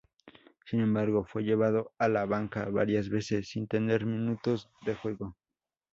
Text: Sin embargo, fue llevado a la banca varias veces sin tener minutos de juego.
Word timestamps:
Sin 0.65 0.79
embargo, 0.79 1.25
fue 1.25 1.43
llevado 1.43 1.93
a 1.99 2.07
la 2.09 2.25
banca 2.25 2.67
varias 2.71 3.07
veces 3.07 3.49
sin 3.49 3.67
tener 3.67 4.07
minutos 4.07 4.67
de 4.83 4.95
juego. 4.95 5.37